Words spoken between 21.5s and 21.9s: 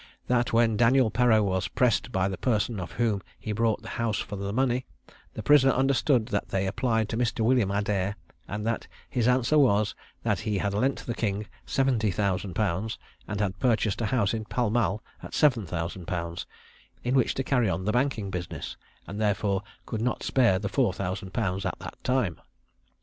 at